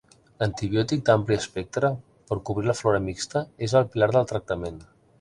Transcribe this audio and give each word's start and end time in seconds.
L'antibiòtic 0.43 1.03
d'ampli 1.09 1.37
espectre 1.41 1.93
per 2.31 2.39
cobrir 2.51 2.69
la 2.73 2.77
flora 2.83 3.05
mixta 3.13 3.47
és 3.69 3.81
el 3.83 3.89
pilar 3.95 4.13
del 4.21 4.31
tractament. 4.35 4.87